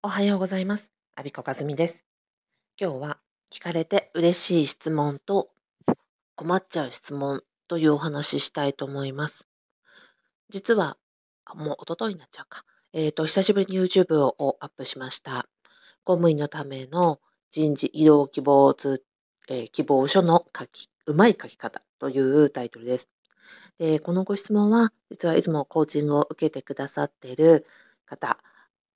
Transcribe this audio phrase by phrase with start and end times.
[0.00, 0.92] おはようございます。
[1.16, 2.04] アビコカズミです。
[2.80, 3.18] 今日は
[3.50, 5.50] 聞かれて嬉しい質問と
[6.36, 9.44] 困っちゃう質問というお話ししたいと思います。
[10.50, 10.98] 実は、
[11.52, 12.64] もう一昨日になっちゃうか。
[12.92, 15.48] えっ、ー、と、久しぶりに YouTube をアップしました。
[16.04, 17.18] 公務員のための
[17.50, 19.02] 人事異動希望通、
[19.48, 23.10] えー、希望書の書き、うまい書き方というタイトルです。
[23.78, 27.66] で、このご質問は、実はいつもコーチングを受けてくださっている
[28.06, 28.38] 方、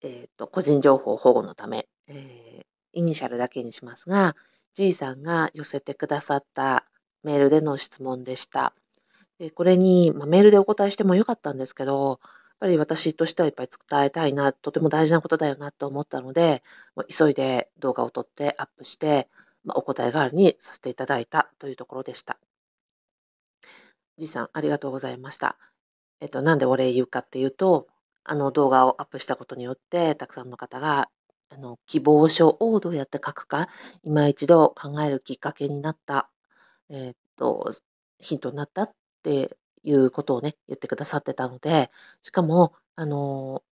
[0.02, 4.36] え、ー、と、個人情報保護のため、えー、イニシャルだけにしますが、
[4.74, 6.86] G さんが寄せてくださった
[7.22, 8.74] メールでの質問でした。
[9.38, 16.62] でこれに、まあ、メールでお答えしてもよかったんですけど、やっぱり私としてはいっぱい伝えたいな、とても大事なことだよなと思ったので、
[17.08, 19.28] 急いで動画を撮ってアップして、
[19.64, 22.38] まあ、お答え代わりにさせていただいたというところでした。
[24.18, 25.56] G さん、ありがとうございました。
[26.20, 27.88] えっと、なんでお礼言うかっていうと、
[28.24, 31.10] あの動画をアップしたことによって、たくさんの方が、
[31.50, 33.68] あの希望書をどうやって書くか、
[34.02, 36.30] 今一度考えるきっかけになった、
[36.90, 37.74] えー、っと、
[38.18, 41.90] ヒントになったっていうことをね、言ってくださってたので、
[42.22, 43.62] しかも、あの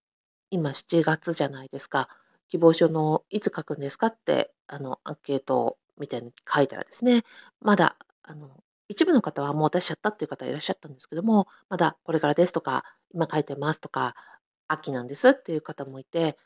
[0.50, 2.08] 今7月じゃないですか。
[2.48, 7.24] 希望書のいつ書くんですかって、あの、アンケートみたいに書いたらですね、
[7.60, 8.50] まだ、あの、
[8.88, 14.16] 一部の方はもう出しちゃったっていう方いらっしゃったんですけども、まだこれからですとか、今書いてますとか、
[14.72, 16.36] 秋なんですっていう方もいて、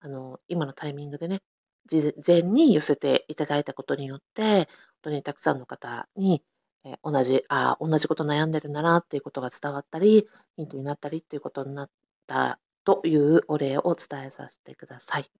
[0.00, 1.42] あの、今のタイミングでね、
[1.86, 4.66] 事前に寄せていただいたことによって、本
[5.02, 6.42] 当にたくさんの方に、
[6.84, 11.90] え同じ、あ同じこと悩んでるんだなっていうことが伝わったり、ヒントになったりっていうことになっ
[12.26, 15.30] たというお礼を伝えさせてください。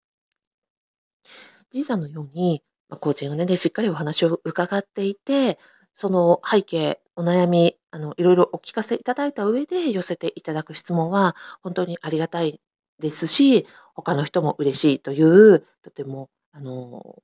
[1.71, 5.59] じいさんのように、まあ、コーチングで、しっかりお話を伺っていて、
[5.95, 12.61] その背景、お悩み、あの、いろいろお聞かせいただいた上で寄せていただく質問は、本当にありがたい
[13.01, 17.21] ですし、他の人も嬉しいという、とても、あの、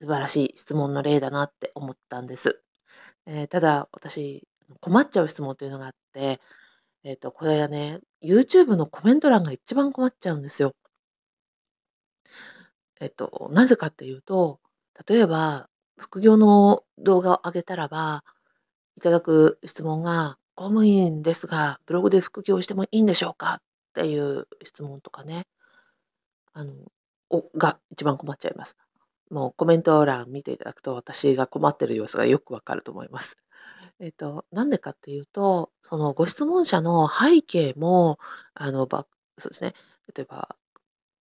[0.00, 2.62] 素晴らしい質問の例だなって思ったんです。
[3.26, 4.46] えー、ただ、私、
[4.80, 6.40] 困っちゃう質問というのがあって、
[7.02, 10.72] えっ、ー、と、これはね、YouTube のコメント欄が一番困っちゃうんですよ。
[13.00, 14.60] えっ、と、なぜかっていうと、
[15.08, 18.22] 例えば、副業の動画を上げたらば、
[18.96, 23.54] いただく質問が、公務員ですが、ブログで副業してもいいんでしょうか？
[23.54, 23.62] っ
[23.94, 25.46] ていう質問とかね、
[26.52, 26.74] あの、
[27.30, 28.76] おが一番困っちゃいます。
[29.30, 33.36] もうコメント欄見ていただくと、私が困ってる様子がよくわかると思います。
[34.00, 38.18] えっと、なんでかっていうと、そのご質問者の背景も、
[38.54, 39.06] あの、ば
[39.38, 39.74] そうですね、
[40.14, 40.56] 例えば、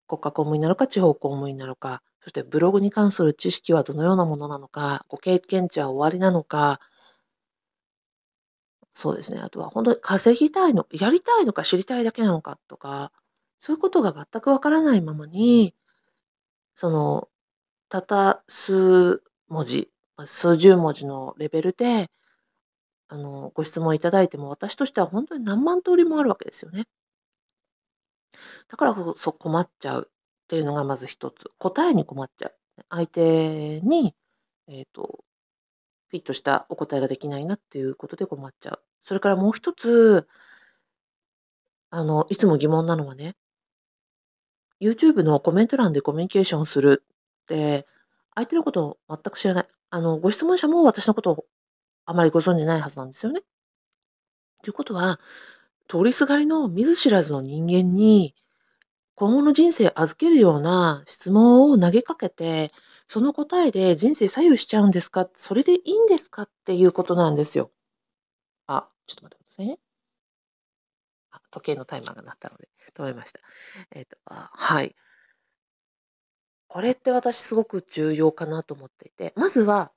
[0.07, 6.79] 国家公務員なのか、地方公務員なのか、そしてブログに関する知識はどのようなものなのか、ご経験値は終わりなのか、
[9.01, 13.11] そうですね、あとは本当に稼ぎたいのやりたいのか知りたいだけなのかとか、
[13.57, 15.73] そういうことが全くわからないままに、
[16.75, 17.27] その、
[17.89, 19.91] たった数文字、
[20.23, 22.11] 数十文字のレベルで、
[23.07, 26.87] あの、ご質問いただいても、私としては本当に何万通りもあるわけですよね。
[28.69, 30.11] だからこそ困っちゃう。
[30.11, 31.49] っていうのがまず一つ。
[31.57, 32.55] 答えに困っちゃう。
[32.89, 34.13] 相手に、
[34.67, 35.23] えっ、ー、と、
[36.09, 38.83] フィットしたお答えができないなっていうことで困っちゃう。
[39.03, 40.27] それからもう一つ、
[41.89, 43.35] あの、いつも疑問なのはね、
[44.79, 47.03] YouTube のコメント欄でコミュニケーションする
[47.43, 47.85] って、
[48.33, 49.67] 相手のことを全く知らない。
[49.89, 51.45] あの、ご質問者も私のことを
[52.05, 53.41] あまりご存じないはずなんですよね。
[54.63, 55.19] ということは、
[55.87, 58.33] 通りすがりの見ず知らずの人間に、
[59.15, 62.69] 今後の人生預けるような質問を投げかけて、
[63.07, 65.29] その答えで人生左右しちゃうんですか？
[65.35, 66.43] それでいいんですか？
[66.43, 67.71] っていうことなんですよ。
[68.77, 69.79] あ、ちょっと待ってくださいね。
[71.31, 73.39] あ、時計のタイマーが鳴ったので止めました。
[73.91, 74.95] えっ、と、あはい。
[76.67, 79.91] これって私すごく重要かなと思っていて、まずは、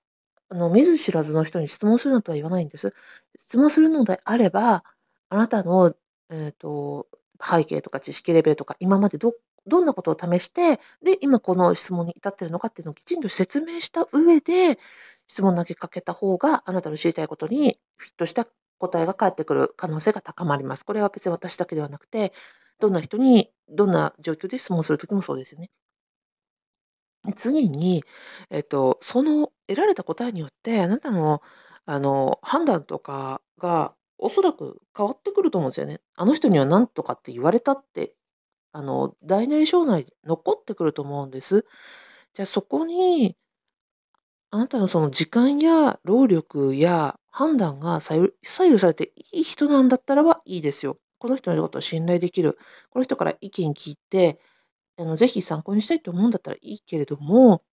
[0.48, 2.94] あの、見ず知らずの人に質問するなとは言わないんです。
[3.38, 4.84] 質問するのであれば、
[5.28, 5.94] あなたの、
[6.30, 7.06] えっ、と、
[7.42, 9.34] 背景とか知識レベルとか、今までど
[9.66, 14.78] どんなことを試して、で、今この質問に至ってるのかっていうのをきちんと説明した上で、
[15.26, 18.46] 質問投げかけた方が、あなたの知りたいことにフィットした
[18.78, 20.84] 答えが返ってくる可能性が高まります。
[20.84, 22.32] これは別に私だけではなくて、
[22.80, 25.70] どんな人に、どんな状況で質問するときもそうですよね。
[27.36, 28.04] 次に、
[28.50, 31.40] えっと、その得られた答えによって、あなたの
[31.86, 36.00] あの判断とかがおそらく変わってくると思うんですよね。
[36.16, 38.14] あの人には何とかって言われたって、
[38.72, 41.66] あの、大なり小なり残ってくると思うんです。
[42.34, 43.36] じゃあそこに、
[44.54, 48.30] あなたのその時間や労力や判断が左
[48.60, 50.96] 右されていい人なんだったらばいいですよ。
[51.18, 52.56] この人のことを信頼できる。
[52.90, 54.38] この人から意見聞いて、
[54.96, 57.64] あの、ぜひ参考にしたいと思うんだったらいいけれども、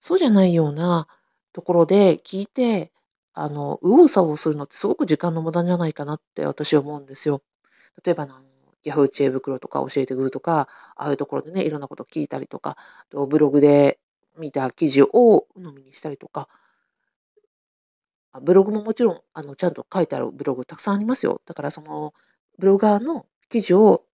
[0.00, 1.06] そうじゃないような
[1.52, 2.90] ところで聞いて、
[3.32, 7.40] あの、右往左往するのってすごく時間の無駄じゃないかなって私は思うんですよ。
[8.04, 8.34] 例えば、あの、
[8.82, 12.76] ヤフー知恵袋とか教えてくるとか、ああいうところでね、いろんなこと聞いたりとか、
[13.10, 14.00] とブログで
[14.38, 16.48] 見た記事を鵜呑みにしたりとか、
[18.42, 21.40] ブログももちろん、あの、ちゃんと書いてあるブログたくさんありますよ。
[21.46, 22.12] だからその、
[22.58, 24.04] ブロガーの記事を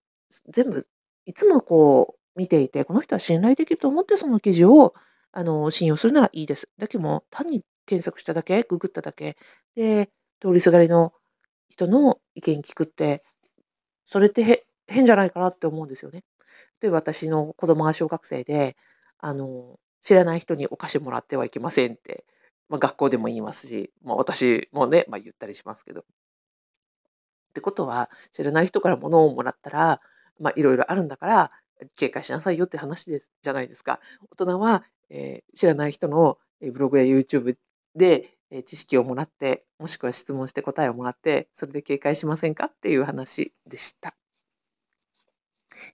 [0.49, 0.87] 全部
[1.27, 4.95] いつもこう見ていて、この人は信頼できると思ってその記事を、
[5.33, 6.69] あの、信用するならいいです。
[6.79, 9.37] だけども、単に検索しただけ、ググっただけ
[9.75, 10.11] で、
[10.41, 11.13] 通りすがりの
[11.69, 13.25] 人の意見聞くって、
[14.07, 16.25] それって変じゃないかなって思うんですよね。
[16.83, 18.77] 例えば私の子供が小学生で、
[19.19, 22.25] あの、知らない人にお菓子もらってはいけませんって、
[22.69, 26.01] まあ、学校でも言いますし、まあ、私もね、まあ、言ったりしますけど。
[26.01, 26.05] っ
[27.55, 30.01] てことは、知らない人から物をもらったら、
[30.41, 31.51] まあ、いろいろあるんだから、
[31.97, 34.01] 警戒しなさいよって話ですじゃないですか。
[34.31, 37.57] 大人は、えー知らない人のブログや YouTube
[37.95, 44.15] で、え知識をもらって、もしくは質問して答えをもらって、それで警戒しませんかっていう話でした。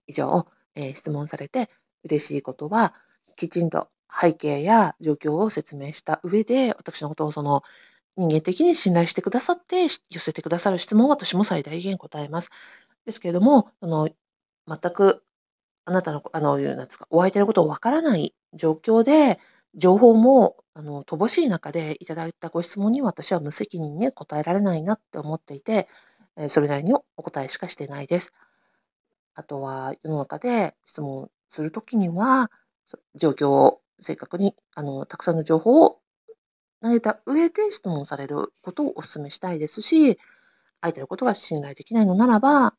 [0.06, 1.70] 以上、えー質問されて
[2.04, 2.94] 嬉しいことは、
[3.36, 7.62] きちんと背景や状況を説明した上で、私のことをその
[8.16, 12.50] 人間的に信頼してくださって寄せてくださる質問を私も最大限答えます。
[13.06, 14.08] ですけれども、あの
[14.68, 15.22] 全く
[15.84, 19.38] あなたのあのなんですか、お相手のことをわからない状況で、
[19.74, 25.88] 情報もあの乏しい中でいただいたご質問に私は無責任に答えられないなって思っていて、
[26.48, 28.32] それなりにお答えしかしてないです。
[29.34, 32.50] あとは世の中で質問するときには、
[33.14, 36.00] 状況を正確にあのたくさんの情報を
[36.82, 40.18] 投げた上で質問されることをお勧めしたいですし、
[40.80, 42.74] 相手のことが信頼できないのならば、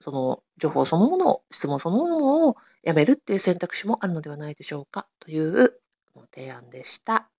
[0.00, 5.80] その情報そのものを、質問そのものをやめるっていう選択肢もあるのではないでしょうかという
[6.14, 7.30] ご提案でした。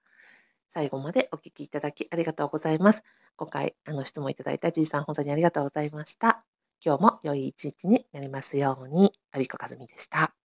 [0.73, 3.03] 最後までお聞きいただきありがとうございます。
[3.35, 6.43] 今回あの質問いただいたじいさん本当にありがとうございました。
[6.83, 10.44] 今日も良い一日になりますように、アビコカズミでした。